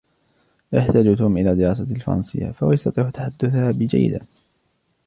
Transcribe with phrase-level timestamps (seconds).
[0.71, 4.25] لا يحتاج توم إلى دراسة الفرنسية، فهو يستطيع تحدثها جيدا.